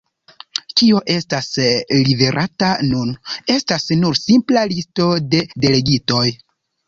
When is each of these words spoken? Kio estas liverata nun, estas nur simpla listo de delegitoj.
Kio 0.79 0.99
estas 1.15 1.49
liverata 2.07 2.69
nun, 2.87 3.11
estas 3.57 3.87
nur 4.05 4.19
simpla 4.23 4.63
listo 4.73 5.11
de 5.35 5.43
delegitoj. 5.67 6.27